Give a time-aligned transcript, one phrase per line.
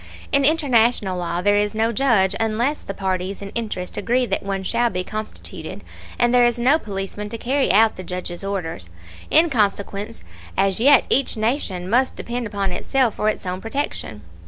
[0.31, 4.63] In international law there is no judge, unless the parties in interest agree that one
[4.63, 5.83] shall be constituted;
[6.17, 8.89] and there is no policeman to carry out the judge's orders.
[9.29, 10.23] In consequence,
[10.57, 14.21] as yet each nation must depend upon itself for its own protection.